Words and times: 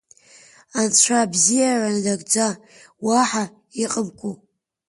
Анцәа, 0.79 1.31
бзиара 1.31 1.89
нагӡа 2.05 2.47
уаҳа 3.05 3.43
иҟамкәоу? 3.83 4.35